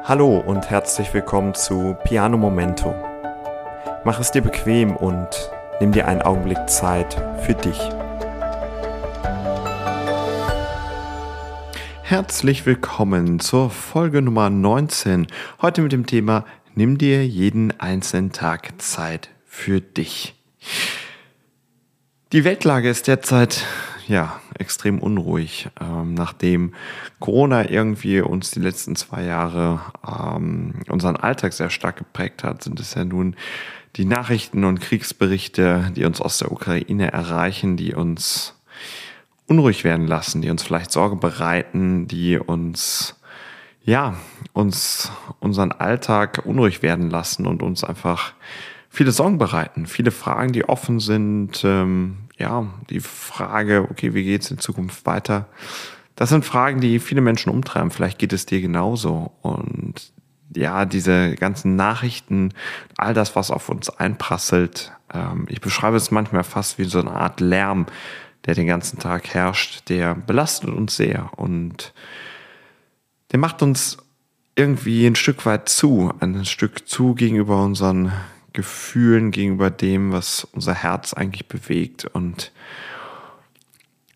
Hallo 0.00 0.38
und 0.38 0.68
herzlich 0.68 1.14
willkommen 1.14 1.54
zu 1.54 1.96
Piano 2.02 2.36
Momento. 2.36 2.92
Mach 4.04 4.18
es 4.18 4.32
dir 4.32 4.42
bequem 4.42 4.96
und 4.96 5.28
nimm 5.80 5.92
dir 5.92 6.08
einen 6.08 6.22
Augenblick 6.22 6.68
Zeit 6.68 7.22
für 7.42 7.54
dich. 7.54 7.78
Herzlich 12.02 12.66
willkommen 12.66 13.38
zur 13.38 13.70
Folge 13.70 14.22
Nummer 14.22 14.50
19. 14.50 15.28
Heute 15.60 15.82
mit 15.82 15.92
dem 15.92 16.06
Thema 16.06 16.44
Nimm 16.74 16.98
dir 16.98 17.24
jeden 17.24 17.78
einzelnen 17.80 18.32
Tag 18.32 18.82
Zeit 18.82 19.30
für 19.44 19.80
dich. 19.80 20.34
Die 22.32 22.44
Weltlage 22.44 22.90
ist 22.90 23.06
derzeit 23.06 23.64
ja, 24.08 24.41
extrem 24.58 24.98
unruhig, 24.98 25.68
ähm, 25.80 26.14
nachdem 26.14 26.74
Corona 27.20 27.70
irgendwie 27.70 28.20
uns 28.20 28.50
die 28.50 28.60
letzten 28.60 28.96
zwei 28.96 29.24
Jahre 29.24 29.80
ähm, 30.06 30.74
unseren 30.88 31.16
Alltag 31.16 31.52
sehr 31.52 31.70
stark 31.70 31.96
geprägt 31.96 32.44
hat, 32.44 32.62
sind 32.62 32.80
es 32.80 32.94
ja 32.94 33.04
nun 33.04 33.36
die 33.96 34.04
Nachrichten 34.04 34.64
und 34.64 34.80
Kriegsberichte, 34.80 35.92
die 35.94 36.04
uns 36.04 36.20
aus 36.20 36.38
der 36.38 36.50
Ukraine 36.50 37.12
erreichen, 37.12 37.76
die 37.76 37.94
uns 37.94 38.54
unruhig 39.46 39.84
werden 39.84 40.06
lassen, 40.06 40.40
die 40.40 40.50
uns 40.50 40.62
vielleicht 40.62 40.92
Sorge 40.92 41.16
bereiten, 41.16 42.08
die 42.08 42.38
uns 42.38 43.16
ja, 43.84 44.14
uns 44.52 45.10
unseren 45.40 45.72
Alltag 45.72 46.42
unruhig 46.44 46.82
werden 46.82 47.10
lassen 47.10 47.46
und 47.46 47.62
uns 47.62 47.82
einfach 47.82 48.32
viele 48.88 49.10
Sorgen 49.10 49.38
bereiten, 49.38 49.86
viele 49.86 50.10
Fragen, 50.10 50.52
die 50.52 50.68
offen 50.68 51.00
sind, 51.00 51.62
ähm, 51.64 52.18
ja, 52.42 52.66
die 52.90 53.00
Frage, 53.00 53.86
okay, 53.88 54.14
wie 54.14 54.24
geht's 54.24 54.50
in 54.50 54.58
Zukunft 54.58 55.06
weiter? 55.06 55.46
Das 56.16 56.28
sind 56.28 56.44
Fragen, 56.44 56.80
die 56.80 56.98
viele 56.98 57.20
Menschen 57.20 57.50
umtreiben. 57.50 57.90
Vielleicht 57.90 58.18
geht 58.18 58.32
es 58.32 58.46
dir 58.46 58.60
genauso. 58.60 59.30
Und 59.42 60.12
ja, 60.54 60.84
diese 60.84 61.36
ganzen 61.36 61.76
Nachrichten, 61.76 62.52
all 62.98 63.14
das, 63.14 63.36
was 63.36 63.52
auf 63.52 63.68
uns 63.68 63.88
einprasselt, 63.88 64.92
ähm, 65.14 65.46
ich 65.48 65.60
beschreibe 65.60 65.96
es 65.96 66.10
manchmal 66.10 66.42
fast 66.42 66.78
wie 66.78 66.84
so 66.84 66.98
eine 66.98 67.12
Art 67.12 67.40
Lärm, 67.40 67.86
der 68.44 68.54
den 68.54 68.66
ganzen 68.66 68.98
Tag 68.98 69.32
herrscht, 69.32 69.88
der 69.88 70.16
belastet 70.16 70.70
uns 70.70 70.96
sehr 70.96 71.30
und 71.36 71.94
der 73.30 73.38
macht 73.38 73.62
uns 73.62 73.98
irgendwie 74.56 75.06
ein 75.06 75.14
Stück 75.14 75.46
weit 75.46 75.68
zu, 75.68 76.12
ein 76.18 76.44
Stück 76.44 76.88
zu 76.88 77.14
gegenüber 77.14 77.62
unseren 77.62 78.12
Gefühlen 78.52 79.30
gegenüber 79.30 79.70
dem, 79.70 80.12
was 80.12 80.44
unser 80.52 80.74
Herz 80.74 81.14
eigentlich 81.14 81.48
bewegt. 81.48 82.04
Und 82.04 82.52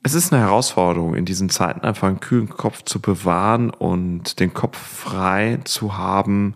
es 0.02 0.14
ist 0.14 0.32
eine 0.32 0.42
Herausforderung, 0.42 1.14
in 1.14 1.24
diesen 1.24 1.48
Zeiten 1.48 1.80
einfach 1.80 2.08
einen 2.08 2.20
kühlen 2.20 2.48
Kopf 2.48 2.82
zu 2.82 3.00
bewahren 3.00 3.70
und 3.70 4.38
den 4.40 4.54
Kopf 4.54 4.78
frei 4.78 5.58
zu 5.64 5.96
haben, 5.96 6.54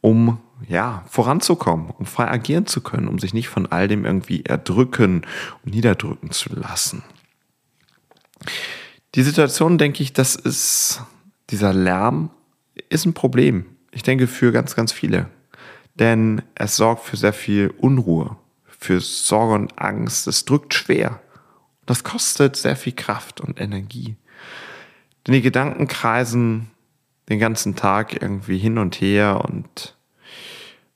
um 0.00 0.38
ja, 0.68 1.04
voranzukommen, 1.08 1.90
um 1.90 2.06
frei 2.06 2.28
agieren 2.28 2.66
zu 2.66 2.80
können, 2.80 3.08
um 3.08 3.18
sich 3.18 3.34
nicht 3.34 3.48
von 3.48 3.66
all 3.66 3.88
dem 3.88 4.04
irgendwie 4.04 4.44
erdrücken 4.44 5.26
und 5.64 5.74
niederdrücken 5.74 6.30
zu 6.30 6.54
lassen. 6.54 7.02
Die 9.14 9.22
Situation, 9.22 9.78
denke 9.78 10.02
ich, 10.02 10.12
das 10.12 10.36
ist, 10.36 11.02
dieser 11.50 11.72
Lärm 11.72 12.30
ist 12.88 13.04
ein 13.04 13.14
Problem. 13.14 13.66
Ich 13.90 14.02
denke, 14.02 14.26
für 14.26 14.52
ganz, 14.52 14.74
ganz 14.74 14.92
viele 14.92 15.28
denn 15.94 16.42
es 16.54 16.76
sorgt 16.76 17.04
für 17.04 17.16
sehr 17.16 17.32
viel 17.32 17.72
Unruhe, 17.78 18.36
für 18.66 19.00
Sorge 19.00 19.54
und 19.54 19.78
Angst. 19.78 20.26
Es 20.26 20.44
drückt 20.44 20.74
schwer. 20.74 21.20
Das 21.86 22.04
kostet 22.04 22.56
sehr 22.56 22.76
viel 22.76 22.94
Kraft 22.94 23.40
und 23.40 23.60
Energie. 23.60 24.16
Denn 25.26 25.34
die 25.34 25.42
Gedanken 25.42 25.86
kreisen 25.88 26.70
den 27.28 27.38
ganzen 27.38 27.76
Tag 27.76 28.20
irgendwie 28.20 28.58
hin 28.58 28.78
und 28.78 29.00
her 29.00 29.44
und 29.44 29.96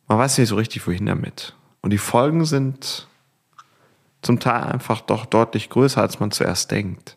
man 0.08 0.19
weiß 0.19 0.38
nicht 0.38 0.48
so 0.48 0.56
richtig, 0.56 0.86
wohin 0.86 1.06
damit. 1.06 1.56
Und 1.81 1.91
die 1.91 1.98
Folgen 1.98 2.44
sind 2.44 3.08
zum 4.22 4.41
Teil 4.41 4.64
einfach 4.64 5.00
doch 5.00 5.26
deutlich 5.26 5.69
größer, 5.69 6.00
als 6.00 6.21
man 6.21 6.31
zuerst 6.31 6.71
denkt. 6.71 7.16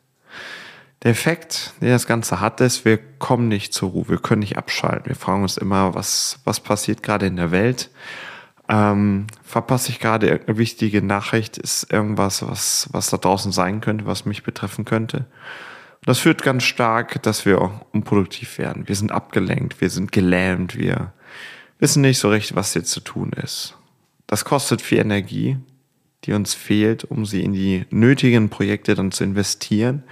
Der 1.03 1.11
Effekt, 1.11 1.73
den 1.79 1.89
das 1.89 2.07
Ganze 2.07 2.41
hat, 2.41 2.59
ist, 2.59 2.83
wir 2.83 2.97
kommen 2.97 3.47
nicht 3.47 3.73
zur 3.73 3.91
Ruhe, 3.91 4.09
wir 4.09 4.17
können 4.17 4.39
nicht 4.39 4.57
abschalten. 4.57 5.07
Wir 5.07 5.15
fragen 5.15 5.43
uns 5.43 5.57
immer, 5.57 5.95
was, 5.95 6.39
was 6.43 6.59
passiert 6.59 7.03
gerade 7.03 7.27
in 7.27 7.37
der 7.37 7.51
Welt? 7.51 7.89
Ähm, 8.67 9.27
verpasse 9.43 9.91
ich 9.91 9.99
gerade 9.99 10.27
irgendeine 10.27 10.57
wichtige 10.57 11.01
Nachricht? 11.01 11.57
Ist 11.57 11.91
irgendwas, 11.91 12.45
was, 12.45 12.89
was 12.91 13.09
da 13.09 13.17
draußen 13.17 13.51
sein 13.51 13.79
könnte, 13.79 14.05
was 14.05 14.25
mich 14.25 14.43
betreffen 14.43 14.83
könnte? 14.83 15.25
Das 16.03 16.19
führt 16.19 16.43
ganz 16.43 16.63
stark, 16.63 17.21
dass 17.23 17.45
wir 17.45 17.81
unproduktiv 17.91 18.57
werden. 18.57 18.87
Wir 18.87 18.95
sind 18.95 19.11
abgelenkt, 19.11 19.81
wir 19.81 19.89
sind 19.89 20.11
gelähmt, 20.11 20.77
wir 20.77 21.13
wissen 21.79 22.01
nicht 22.01 22.19
so 22.19 22.29
recht, 22.29 22.55
was 22.55 22.73
jetzt 22.73 22.91
zu 22.91 22.99
tun 22.99 23.31
ist. 23.33 23.75
Das 24.27 24.45
kostet 24.45 24.81
viel 24.81 24.99
Energie, 24.99 25.57
die 26.25 26.33
uns 26.33 26.53
fehlt, 26.53 27.05
um 27.05 27.25
sie 27.25 27.43
in 27.43 27.53
die 27.53 27.85
nötigen 27.89 28.49
Projekte 28.49 28.95
dann 28.95 29.11
zu 29.11 29.23
investieren. 29.23 30.03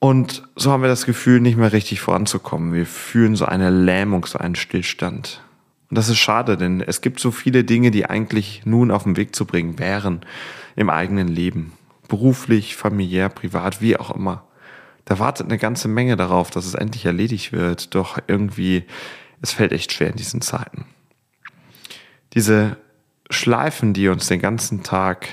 Und 0.00 0.42
so 0.56 0.72
haben 0.72 0.82
wir 0.82 0.88
das 0.88 1.04
Gefühl, 1.04 1.40
nicht 1.40 1.58
mehr 1.58 1.72
richtig 1.72 2.00
voranzukommen. 2.00 2.72
Wir 2.72 2.86
fühlen 2.86 3.36
so 3.36 3.44
eine 3.44 3.68
Lähmung, 3.68 4.24
so 4.24 4.38
einen 4.38 4.54
Stillstand. 4.54 5.42
Und 5.90 5.98
das 5.98 6.08
ist 6.08 6.18
schade, 6.18 6.56
denn 6.56 6.80
es 6.80 7.02
gibt 7.02 7.20
so 7.20 7.30
viele 7.30 7.64
Dinge, 7.64 7.90
die 7.90 8.06
eigentlich 8.06 8.62
nun 8.64 8.90
auf 8.90 9.02
den 9.02 9.18
Weg 9.18 9.36
zu 9.36 9.44
bringen 9.44 9.78
wären 9.78 10.20
im 10.74 10.88
eigenen 10.88 11.28
Leben. 11.28 11.74
Beruflich, 12.08 12.76
familiär, 12.76 13.28
privat, 13.28 13.82
wie 13.82 13.98
auch 13.98 14.10
immer. 14.10 14.44
Da 15.04 15.18
wartet 15.18 15.48
eine 15.48 15.58
ganze 15.58 15.86
Menge 15.86 16.16
darauf, 16.16 16.50
dass 16.50 16.64
es 16.64 16.74
endlich 16.74 17.04
erledigt 17.04 17.52
wird. 17.52 17.94
Doch 17.94 18.18
irgendwie, 18.26 18.84
es 19.42 19.52
fällt 19.52 19.72
echt 19.72 19.92
schwer 19.92 20.08
in 20.10 20.16
diesen 20.16 20.40
Zeiten. 20.40 20.86
Diese 22.32 22.78
Schleifen, 23.28 23.92
die 23.92 24.08
uns 24.08 24.28
den 24.28 24.40
ganzen 24.40 24.82
Tag 24.82 25.28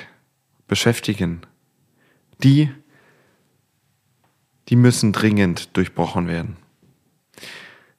beschäftigen, 0.67 1.41
die 2.43 2.69
die 4.69 4.75
müssen 4.75 5.11
dringend 5.13 5.75
durchbrochen 5.77 6.27
werden. 6.27 6.57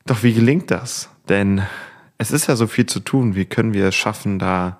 Doch 0.07 0.23
wie 0.23 0.33
gelingt 0.33 0.71
das? 0.71 1.11
Denn 1.29 1.63
es 2.19 2.31
ist 2.31 2.47
ja 2.47 2.57
so 2.57 2.67
viel 2.67 2.87
zu 2.87 3.01
tun. 3.01 3.35
Wie 3.35 3.45
können 3.45 3.75
wir 3.75 3.87
es 3.87 3.95
schaffen, 3.95 4.39
da 4.39 4.79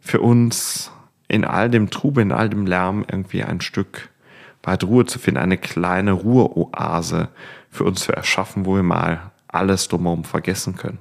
für 0.00 0.20
uns 0.20 0.90
in 1.26 1.44
all 1.44 1.70
dem 1.70 1.90
Trubel, 1.90 2.22
in 2.22 2.32
all 2.32 2.48
dem 2.48 2.66
Lärm 2.66 3.04
irgendwie 3.10 3.42
ein 3.42 3.60
Stück 3.60 4.08
weit 4.62 4.84
Ruhe 4.84 5.06
zu 5.06 5.18
finden, 5.18 5.40
eine 5.40 5.58
kleine 5.58 6.12
Ruheoase 6.12 7.28
für 7.70 7.84
uns 7.84 8.00
zu 8.00 8.12
erschaffen, 8.12 8.66
wo 8.66 8.76
wir 8.76 8.82
mal 8.82 9.32
alles 9.46 9.88
drumherum 9.88 10.24
vergessen 10.24 10.76
können. 10.76 10.98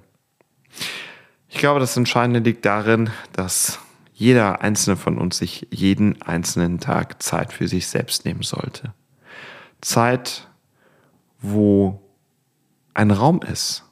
Ich 1.50 1.58
glaube, 1.58 1.80
das 1.80 1.96
Entscheidende 1.98 2.40
liegt 2.40 2.66
darin, 2.66 3.10
dass 3.34 3.80
jeder 4.14 4.62
einzelne 4.62 4.96
von 4.96 5.18
uns 5.18 5.38
sich 5.38 5.68
jeden 5.70 6.22
einzelnen 6.22 6.80
Tag 6.80 7.22
Zeit 7.22 7.54
für 7.54 7.68
sich 7.68 7.88
selbst 7.88 8.26
nehmen 8.26 8.44
sollte. 8.44 8.94
Zeit, 9.82 10.48
wo 11.42 12.02
ein 12.94 13.12
Raum 13.12 13.42
ist, 13.42 13.84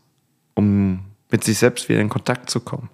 um 0.55 1.05
mit 1.29 1.43
sich 1.43 1.57
selbst 1.57 1.89
wieder 1.89 2.01
in 2.01 2.09
Kontakt 2.09 2.49
zu 2.49 2.59
kommen, 2.59 2.89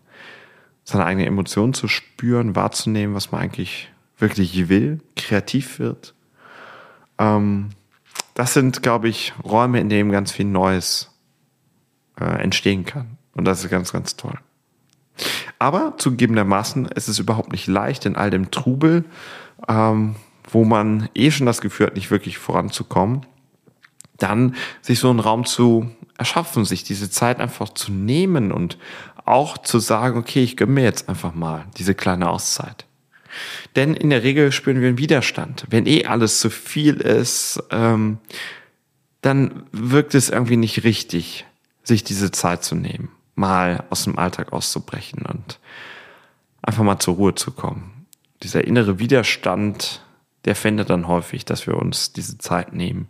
seine 0.84 1.06
eigenen 1.06 1.28
Emotionen 1.28 1.74
zu 1.74 1.88
spüren, 1.88 2.56
wahrzunehmen, 2.56 3.16
was 3.16 3.32
man 3.32 3.42
eigentlich 3.42 3.92
wirklich 4.18 4.70
will, 4.70 5.00
kreativ 5.16 5.80
wird. 5.80 6.14
Ähm, 7.18 7.70
das 8.34 8.54
sind, 8.54 8.82
glaube 8.82 9.10
ich, 9.10 9.34
Räume, 9.44 9.80
in 9.80 9.90
denen 9.90 10.12
ganz 10.12 10.32
viel 10.32 10.46
Neues 10.46 11.12
äh, 12.20 12.42
entstehen 12.42 12.86
kann. 12.86 13.18
Und 13.34 13.46
das 13.46 13.64
ist 13.64 13.70
ganz, 13.70 13.92
ganz 13.92 14.16
toll. 14.16 14.38
Aber 15.60 15.96
zugegebenermaßen 15.98 16.88
ist 16.88 17.08
es 17.08 17.20
überhaupt 17.20 17.52
nicht 17.52 17.68
leicht 17.68 18.06
in 18.06 18.16
all 18.16 18.30
dem 18.30 18.52
Trubel, 18.52 19.06
ähm, 19.68 20.16
wo 20.52 20.66
man 20.66 21.10
eh 21.16 21.32
schon 21.32 21.46
das 21.46 21.62
Gefühl 21.62 21.88
hat, 21.88 21.96
nicht 21.96 22.12
wirklich 22.12 22.38
voranzukommen, 22.38 23.26
dann 24.18 24.56
sich 24.82 25.00
so 25.00 25.10
einen 25.10 25.20
Raum 25.20 25.46
zu 25.46 25.90
erschaffen, 26.18 26.66
sich 26.66 26.84
diese 26.84 27.10
Zeit 27.10 27.40
einfach 27.40 27.70
zu 27.70 27.92
nehmen 27.92 28.52
und 28.52 28.78
auch 29.26 29.58
zu 29.58 29.80
sagen, 29.80 30.18
okay, 30.18 30.44
ich 30.44 30.58
gönne 30.58 30.74
mir 30.74 30.84
jetzt 30.84 31.10
einfach 31.10 31.34
mal 31.34 31.66
diese 31.78 31.96
kleine 31.96 32.30
Auszeit. 32.30 32.86
Denn 33.76 33.94
in 33.94 34.10
der 34.10 34.24
Regel 34.24 34.52
spüren 34.52 34.82
wir 34.82 34.90
einen 34.90 34.98
Widerstand. 34.98 35.66
Wenn 35.70 35.88
eh 35.88 36.06
alles 36.06 36.40
zu 36.40 36.50
viel 36.50 36.96
ist, 36.96 37.64
ähm, 37.72 38.18
dann 39.22 39.64
wirkt 39.72 40.16
es 40.16 40.30
irgendwie 40.30 40.58
nicht 40.58 40.84
richtig, 40.84 41.46
sich 41.84 42.04
diese 42.04 42.32
Zeit 42.32 42.64
zu 42.64 42.76
nehmen, 42.76 43.10
mal 43.36 43.86
aus 43.90 44.04
dem 44.04 44.18
Alltag 44.18 44.52
auszubrechen 44.52 45.24
und 45.26 45.60
einfach 46.62 46.84
mal 46.84 47.00
zur 47.00 47.16
Ruhe 47.16 47.36
zu 47.36 47.52
kommen. 47.52 48.06
Dieser 48.44 48.66
innere 48.66 49.00
Widerstand 49.00 50.02
der 50.46 50.56
findet 50.56 50.90
dann 50.90 51.08
häufig, 51.08 51.46
dass 51.46 51.68
wir 51.68 51.78
uns 51.78 52.14
diese 52.14 52.38
Zeit 52.38 52.74
nehmen. 52.74 53.08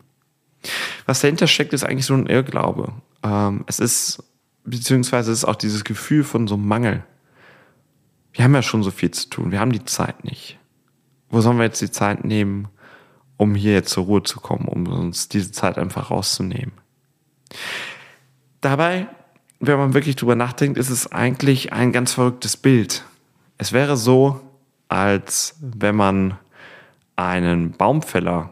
Was 1.06 1.22
dahinter 1.22 1.48
steckt, 1.48 1.74
ist 1.74 1.84
eigentlich 1.84 2.06
so 2.06 2.14
ein 2.14 2.28
Irrglaube. 2.28 2.94
Ähm, 3.24 3.64
es 3.68 3.80
ist, 3.80 4.24
beziehungsweise 4.64 5.32
es 5.32 5.40
ist 5.40 5.46
auch 5.46 5.56
dieses 5.56 5.84
Gefühl 5.84 6.24
von 6.24 6.48
so 6.48 6.56
einem 6.56 6.68
Mangel. 6.68 7.04
Wir 8.34 8.44
haben 8.44 8.54
ja 8.54 8.62
schon 8.62 8.84
so 8.84 8.92
viel 8.92 9.12
zu 9.12 9.30
tun, 9.30 9.52
wir 9.52 9.60
haben 9.60 9.72
die 9.72 9.86
Zeit 9.86 10.24
nicht. 10.24 10.58
Wo 11.30 11.42
sollen 11.42 11.58
wir 11.58 11.66
jetzt 11.66 11.82
die 11.82 11.92
Zeit 11.92 12.24
nehmen, 12.24 12.68
um 13.38 13.56
hier 13.56 13.74
jetzt 13.74 13.92
zur 13.92 14.06
Ruhe 14.06 14.24
zu 14.24 14.40
kommen, 14.40 14.68
um 14.68 14.88
uns 14.88 15.30
diese 15.30 15.52
Zeit 15.52 15.78
einfach 15.78 16.12
rauszunehmen? 16.12 16.74
Dabei, 18.62 19.08
wenn 19.60 19.78
man 19.78 19.94
wirklich 19.94 20.16
drüber 20.16 20.36
nachdenkt, 20.36 20.78
ist 20.78 20.90
es 20.90 21.12
eigentlich 21.12 21.74
ein 21.74 21.92
ganz 21.92 22.14
verrücktes 22.14 22.58
Bild. 22.58 23.06
Es 23.58 23.74
wäre 23.74 23.98
so, 23.98 24.42
als 24.88 25.56
wenn 25.62 25.96
man 25.96 26.38
einen 27.16 27.72
Baumfäller 27.72 28.52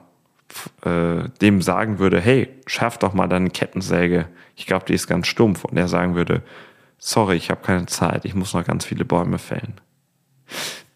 äh, 0.84 1.30
dem 1.42 1.62
sagen 1.62 2.00
würde, 2.00 2.20
hey, 2.20 2.50
schärf 2.66 2.98
doch 2.98 3.14
mal 3.14 3.28
deine 3.28 3.50
Kettensäge, 3.50 4.28
ich 4.56 4.66
glaube, 4.66 4.86
die 4.86 4.94
ist 4.94 5.08
ganz 5.08 5.28
stumpf. 5.28 5.64
Und 5.66 5.78
er 5.78 5.88
sagen 5.88 6.16
würde, 6.16 6.44
sorry, 6.98 7.36
ich 7.36 7.50
habe 7.50 7.62
keine 7.62 7.86
Zeit, 7.86 8.26
ich 8.26 8.36
muss 8.36 8.54
noch 8.54 8.66
ganz 8.66 8.86
viele 8.86 9.06
Bäume 9.06 9.38
fällen. 9.38 9.80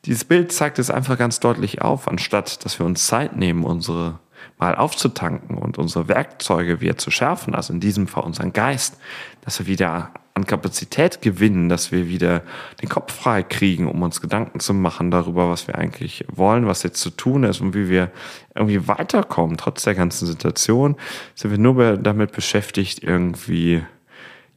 Dieses 0.06 0.26
Bild 0.26 0.52
zeigt 0.52 0.80
es 0.80 0.90
einfach 0.90 1.18
ganz 1.18 1.40
deutlich 1.40 1.82
auf, 1.82 2.08
anstatt 2.08 2.66
dass 2.66 2.78
wir 2.78 2.86
uns 2.86 3.08
Zeit 3.08 3.36
nehmen, 3.36 3.64
unsere 3.64 4.20
mal 4.58 4.76
aufzutanken 4.76 5.58
und 5.58 5.78
unsere 5.78 6.10
Werkzeuge 6.10 6.82
wieder 6.82 6.98
zu 6.98 7.12
schärfen, 7.12 7.56
also 7.56 7.72
in 7.72 7.80
diesem 7.80 8.08
Fall 8.08 8.24
unseren 8.24 8.52
Geist, 8.52 8.98
dass 9.42 9.60
wir 9.60 9.68
wieder 9.68 10.12
an 10.36 10.46
Kapazität 10.46 11.22
gewinnen, 11.22 11.70
dass 11.70 11.92
wir 11.92 12.08
wieder 12.08 12.42
den 12.82 12.90
Kopf 12.90 13.14
frei 13.14 13.44
kriegen, 13.44 13.88
um 13.88 14.02
uns 14.02 14.20
Gedanken 14.20 14.60
zu 14.60 14.74
machen 14.74 15.12
darüber, 15.12 15.50
was 15.50 15.68
wir 15.68 15.76
eigentlich 15.76 16.26
wollen, 16.28 16.66
was 16.66 16.82
jetzt 16.82 17.02
zu 17.02 17.12
tun 17.12 17.44
ist 17.44 17.62
und 17.62 17.76
wie 17.76 17.88
wir 17.88 18.12
irgendwie 18.56 18.88
weiterkommen. 18.88 19.58
Trotz 19.58 19.84
der 19.84 19.94
ganzen 19.94 20.26
Situation 20.26 20.96
sind 21.36 21.52
wir 21.52 21.60
nur 21.60 21.98
damit 21.98 22.32
beschäftigt, 22.32 23.04
irgendwie 23.04 23.84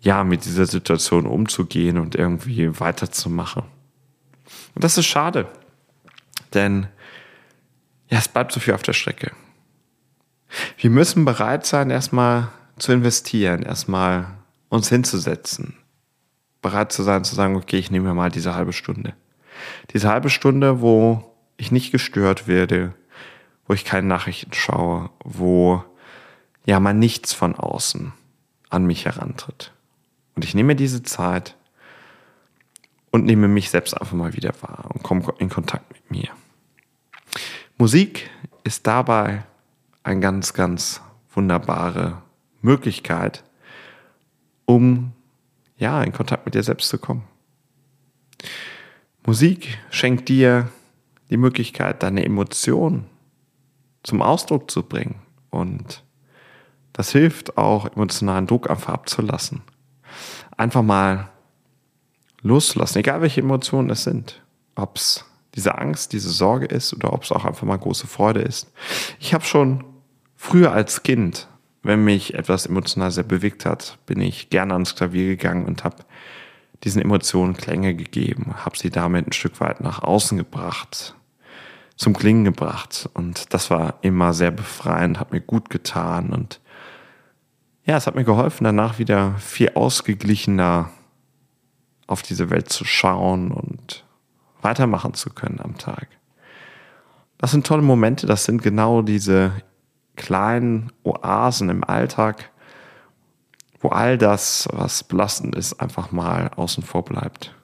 ja 0.01 0.25
mit 0.25 0.47
dieser 0.47 0.67
Situation 0.67 1.27
umzugehen 1.27 1.99
und 1.99 2.15
irgendwie 2.15 2.81
weiterzumachen. 2.81 3.65
Und 4.75 4.85
das 4.85 4.97
ist 4.97 5.07
schade, 5.07 5.47
denn 6.55 6.87
ja, 8.09 8.19
es 8.19 8.29
bleibt 8.29 8.53
so 8.53 8.61
viel 8.61 8.75
auf 8.75 8.83
der 8.83 8.93
Strecke. 8.93 9.33
Wir 10.79 10.91
müssen 10.91 11.25
bereit 11.25 11.67
sein, 11.67 11.91
erstmal 11.91 12.49
zu 12.79 12.93
investieren, 12.93 13.63
erstmal 13.63 14.36
uns 14.77 14.89
hinzusetzen. 14.89 15.77
Bereit 16.63 16.93
zu 16.93 17.03
sein, 17.03 17.25
zu 17.25 17.35
sagen, 17.35 17.57
okay, 17.57 17.79
ich 17.79 17.91
nehme 17.91 18.09
mir 18.09 18.15
mal 18.15 18.31
diese 18.31 18.55
halbe 18.55 18.73
Stunde. 18.73 19.15
Diese 19.93 20.09
halbe 20.09 20.31
Stunde, 20.31 20.81
wo 20.81 21.35
ich 21.57 21.73
nicht 21.73 21.93
gestört 21.93 22.47
werde, 22.47 22.95
wo 23.67 23.75
ich 23.75 23.85
keine 23.85 24.07
Nachrichten 24.07 24.53
schaue, 24.53 25.11
wo 25.25 25.83
ja 26.65 26.81
mal 26.81 26.95
nichts 26.95 27.33
von 27.33 27.55
außen 27.57 28.13
an 28.71 28.87
mich 28.87 29.05
herantritt. 29.05 29.73
Und 30.35 30.45
ich 30.45 30.55
nehme 30.55 30.77
diese 30.77 31.03
Zeit 31.03 31.57
und 33.11 33.25
nehme 33.25 33.49
mich 33.49 33.71
selbst 33.71 33.99
einfach 33.99 34.15
mal 34.15 34.35
wieder 34.35 34.53
wahr 34.61 34.91
und 34.93 35.03
komme 35.03 35.33
in 35.39 35.49
Kontakt 35.49 35.91
mit 35.93 36.11
mir. 36.11 36.29
Musik 37.79 38.31
ist 38.65 38.87
dabei 38.87 39.45
eine 40.03 40.21
ganz, 40.21 40.53
ganz 40.53 41.01
wunderbare 41.33 42.23
Möglichkeit, 42.61 43.45
um 44.67 45.13
ja 45.79 46.03
in 46.03 46.13
Kontakt 46.13 46.45
mit 46.45 46.55
dir 46.55 46.63
selbst 46.63 46.89
zu 46.89 46.99
kommen. 46.99 47.25
Musik 49.25 49.79
schenkt 49.91 50.29
dir 50.29 50.69
die 51.31 51.37
Möglichkeit, 51.37 52.03
deine 52.03 52.25
Emotionen 52.25 53.07
zum 54.03 54.23
Ausdruck 54.23 54.71
zu 54.71 54.83
bringen 54.83 55.17
und 55.51 56.05
das 56.93 57.11
hilft 57.11 57.59
auch, 57.59 57.87
emotionalen 57.95 58.47
Druck 58.47 58.71
einfach 58.71 58.95
abzulassen. 58.95 59.63
Einfach 60.57 60.83
mal 60.83 61.29
loszulassen, 62.41 63.01
egal 63.01 63.21
welche 63.21 63.43
Emotionen 63.43 63.91
es 63.91 64.05
sind. 64.05 64.43
Ob 64.77 64.97
es 64.97 65.25
diese 65.55 65.77
Angst, 65.77 66.13
diese 66.13 66.31
Sorge 66.31 66.67
ist 66.67 66.95
oder 66.95 67.13
ob 67.13 67.25
es 67.25 67.33
auch 67.33 67.45
einfach 67.45 67.67
mal 67.67 67.77
große 67.79 68.07
Freude 68.07 68.41
ist. 68.41 68.73
Ich 69.19 69.35
habe 69.35 69.45
schon 69.45 69.85
früher 70.37 70.73
als 70.73 71.03
Kind, 71.03 71.49
wenn 71.87 72.05
mich 72.05 72.35
etwas 72.35 72.67
emotional 72.67 73.11
sehr 73.11 73.25
bewegt 73.25 73.65
hat, 73.65 73.99
bin 74.07 74.21
ich 74.21 74.51
gerne 74.51 74.73
ans 74.73 74.95
Klavier 74.95 75.29
gegangen 75.29 75.67
und 75.67 75.85
habe 75.85 75.97
diesen 76.85 77.01
Emotionen 77.01 77.57
Klänge 77.57 77.95
gegeben, 77.95 78.55
habe 78.65 78.77
sie 78.77 78.91
damit 78.91 79.27
ein 79.27 79.33
Stück 79.33 79.61
weit 79.61 79.81
nach 79.81 80.03
außen 80.03 80.37
gebracht, 80.37 81.15
zum 81.97 82.15
Klingen 82.15 82.45
gebracht. 82.45 83.09
Und 83.15 83.55
das 83.55 83.71
war 83.71 83.95
immer 84.03 84.35
sehr 84.35 84.51
befreiend, 84.51 85.19
hat 85.19 85.33
mir 85.33 85.41
gut 85.41 85.71
getan 85.71 86.31
und 86.31 86.61
ja, 87.85 87.97
es 87.97 88.09
hat 88.09 88.17
mir 88.17 88.25
geholfen, 88.25 88.65
danach 88.65 88.99
wieder 88.99 89.37
viel 89.39 89.71
ausgeglichener 89.75 90.91
auf 92.09 92.23
diese 92.23 92.51
Welt 92.51 92.69
zu 92.69 92.85
schauen 92.85 93.53
und 93.53 94.05
weitermachen 94.61 95.15
zu 95.15 95.31
können 95.31 95.61
am 95.61 95.79
Tag. 95.79 96.09
Das 97.39 97.53
sind 97.53 97.65
tolle 97.65 97.83
Momente, 97.83 98.27
das 98.27 98.45
sind 98.45 98.61
genau 98.63 99.03
diese 99.03 99.53
kleinen 100.17 100.93
Oasen 101.05 101.69
im 101.69 101.85
Alltag, 101.85 102.51
wo 103.81 103.89
all 103.89 104.19
das, 104.19 104.69
was 104.73 105.05
belastend 105.05 105.55
ist, 105.55 105.75
einfach 105.81 106.11
mal 106.11 106.51
außen 106.57 106.83
vor 106.83 107.05
bleibt. 107.05 107.55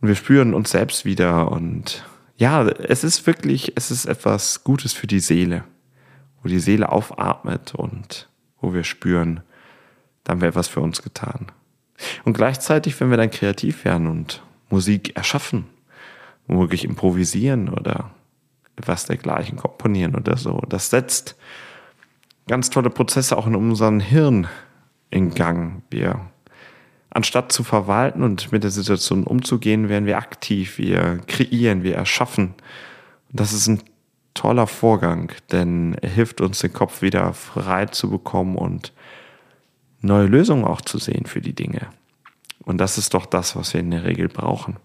Und 0.00 0.08
wir 0.08 0.14
spüren 0.16 0.54
uns 0.54 0.70
selbst 0.70 1.04
wieder 1.04 1.52
und 1.52 2.04
ja, 2.36 2.66
es 2.66 3.04
ist 3.04 3.26
wirklich, 3.26 3.72
es 3.76 3.90
ist 3.90 4.06
etwas 4.06 4.64
Gutes 4.64 4.92
für 4.92 5.06
die 5.06 5.20
Seele, 5.20 5.64
wo 6.42 6.48
die 6.48 6.58
Seele 6.58 6.90
aufatmet 6.90 7.74
und 7.74 8.28
wo 8.60 8.74
wir 8.74 8.84
spüren, 8.84 9.40
dann 10.24 10.40
wäre 10.40 10.50
etwas 10.50 10.68
für 10.68 10.80
uns 10.80 11.02
getan. 11.02 11.46
Und 12.24 12.34
gleichzeitig, 12.34 12.98
wenn 13.00 13.10
wir 13.10 13.16
dann 13.16 13.30
kreativ 13.30 13.84
werden 13.84 14.08
und 14.08 14.42
Musik 14.68 15.16
erschaffen, 15.16 15.66
womöglich 16.46 16.84
improvisieren 16.84 17.68
oder 17.68 18.10
etwas 18.76 19.06
dergleichen 19.06 19.56
komponieren 19.56 20.14
oder 20.14 20.36
so, 20.36 20.62
das 20.68 20.90
setzt 20.90 21.36
ganz 22.46 22.70
tolle 22.70 22.90
Prozesse 22.90 23.36
auch 23.36 23.46
in 23.46 23.54
unserem 23.54 24.00
Hirn 24.00 24.48
in 25.10 25.34
Gang. 25.34 25.82
Wir, 25.90 26.20
anstatt 27.10 27.52
zu 27.52 27.64
verwalten 27.64 28.22
und 28.22 28.52
mit 28.52 28.64
der 28.64 28.70
Situation 28.70 29.24
umzugehen, 29.24 29.88
werden 29.88 30.06
wir 30.06 30.18
aktiv, 30.18 30.78
wir 30.78 31.20
kreieren, 31.26 31.82
wir 31.82 31.94
erschaffen. 31.94 32.54
Und 33.30 33.40
das 33.40 33.52
ist 33.52 33.68
ein 33.68 33.82
toller 34.34 34.66
Vorgang, 34.66 35.32
denn 35.52 35.94
er 36.02 36.10
hilft 36.10 36.40
uns, 36.40 36.58
den 36.58 36.72
Kopf 36.72 37.02
wieder 37.02 37.32
frei 37.32 37.86
zu 37.86 38.10
bekommen 38.10 38.56
und 38.56 38.92
neue 40.00 40.26
Lösungen 40.26 40.64
auch 40.64 40.80
zu 40.80 40.98
sehen 40.98 41.26
für 41.26 41.40
die 41.40 41.54
Dinge. 41.54 41.88
Und 42.64 42.78
das 42.78 42.98
ist 42.98 43.14
doch 43.14 43.26
das, 43.26 43.56
was 43.56 43.72
wir 43.72 43.80
in 43.80 43.90
der 43.90 44.04
Regel 44.04 44.28
brauchen. 44.28 44.76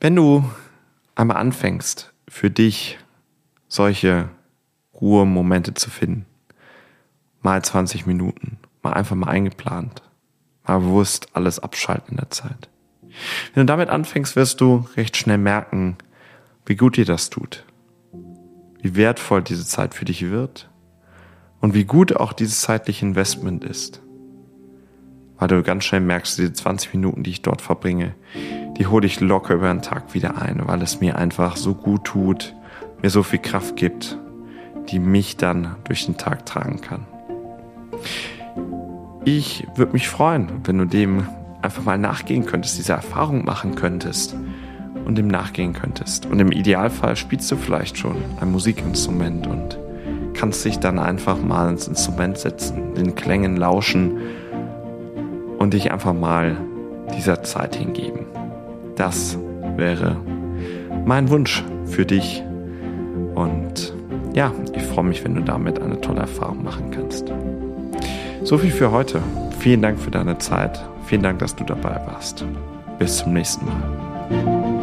Wenn 0.00 0.14
du 0.14 0.44
einmal 1.18 1.38
anfängst, 1.38 2.14
für 2.28 2.50
dich 2.50 2.98
solche 3.66 4.28
Ruhemomente 4.94 5.74
zu 5.74 5.90
finden, 5.90 6.26
mal 7.42 7.62
20 7.62 8.06
Minuten, 8.06 8.58
mal 8.82 8.92
einfach 8.92 9.16
mal 9.16 9.28
eingeplant, 9.28 10.02
mal 10.64 10.78
bewusst 10.78 11.28
alles 11.32 11.58
abschalten 11.58 12.12
in 12.12 12.16
der 12.18 12.30
Zeit. 12.30 12.68
Wenn 13.52 13.66
du 13.66 13.72
damit 13.72 13.88
anfängst, 13.88 14.36
wirst 14.36 14.60
du 14.60 14.86
recht 14.96 15.16
schnell 15.16 15.38
merken, 15.38 15.96
wie 16.66 16.76
gut 16.76 16.96
dir 16.96 17.04
das 17.04 17.30
tut, 17.30 17.64
wie 18.80 18.94
wertvoll 18.94 19.42
diese 19.42 19.66
Zeit 19.66 19.94
für 19.94 20.04
dich 20.04 20.30
wird 20.30 20.70
und 21.60 21.74
wie 21.74 21.84
gut 21.84 22.14
auch 22.14 22.32
dieses 22.32 22.60
zeitliche 22.60 23.04
Investment 23.04 23.64
ist. 23.64 24.02
Weil 25.38 25.48
du 25.48 25.62
ganz 25.62 25.84
schnell 25.84 26.00
merkst, 26.00 26.38
diese 26.38 26.52
20 26.52 26.94
Minuten, 26.94 27.22
die 27.22 27.30
ich 27.30 27.42
dort 27.42 27.62
verbringe, 27.62 28.14
die 28.76 28.86
hole 28.86 29.06
ich 29.06 29.20
locker 29.20 29.54
über 29.54 29.68
den 29.68 29.82
Tag 29.82 30.14
wieder 30.14 30.40
ein, 30.40 30.62
weil 30.66 30.82
es 30.82 31.00
mir 31.00 31.16
einfach 31.16 31.56
so 31.56 31.74
gut 31.74 32.04
tut, 32.04 32.54
mir 33.02 33.10
so 33.10 33.22
viel 33.22 33.38
Kraft 33.38 33.76
gibt, 33.76 34.18
die 34.90 34.98
mich 34.98 35.36
dann 35.36 35.76
durch 35.84 36.06
den 36.06 36.16
Tag 36.16 36.46
tragen 36.46 36.80
kann. 36.80 37.06
Ich 39.24 39.66
würde 39.74 39.92
mich 39.92 40.08
freuen, 40.08 40.48
wenn 40.64 40.78
du 40.78 40.84
dem 40.84 41.28
einfach 41.60 41.84
mal 41.84 41.98
nachgehen 41.98 42.46
könntest, 42.46 42.78
diese 42.78 42.92
Erfahrung 42.92 43.44
machen 43.44 43.74
könntest 43.74 44.34
und 45.04 45.18
dem 45.18 45.28
nachgehen 45.28 45.72
könntest. 45.72 46.26
Und 46.26 46.38
im 46.38 46.52
Idealfall 46.52 47.16
spielst 47.16 47.50
du 47.50 47.56
vielleicht 47.56 47.98
schon 47.98 48.16
ein 48.40 48.50
Musikinstrument 48.50 49.46
und 49.46 49.78
kannst 50.34 50.64
dich 50.64 50.78
dann 50.78 50.98
einfach 50.98 51.40
mal 51.42 51.68
ins 51.70 51.88
Instrument 51.88 52.38
setzen, 52.38 52.94
den 52.94 53.14
Klängen 53.14 53.56
lauschen 53.56 54.18
und 55.58 55.74
dich 55.74 55.92
einfach 55.92 56.14
mal 56.14 56.56
dieser 57.16 57.42
Zeit 57.42 57.76
hingeben. 57.76 58.26
Das 58.96 59.38
wäre 59.76 60.16
mein 61.04 61.30
Wunsch 61.30 61.64
für 61.86 62.06
dich. 62.06 62.42
Und 63.34 63.94
ja, 64.34 64.52
ich 64.74 64.82
freue 64.82 65.04
mich, 65.04 65.24
wenn 65.24 65.34
du 65.34 65.42
damit 65.42 65.80
eine 65.80 66.00
tolle 66.00 66.20
Erfahrung 66.20 66.62
machen 66.64 66.90
kannst. 66.90 67.32
So 68.42 68.58
viel 68.58 68.70
für 68.70 68.90
heute. 68.92 69.20
Vielen 69.58 69.82
Dank 69.82 69.98
für 69.98 70.10
deine 70.10 70.38
Zeit. 70.38 70.84
Vielen 71.06 71.22
Dank, 71.22 71.38
dass 71.40 71.56
du 71.56 71.64
dabei 71.64 72.00
warst. 72.06 72.44
Bis 72.98 73.18
zum 73.18 73.32
nächsten 73.32 73.66
Mal. 73.66 74.77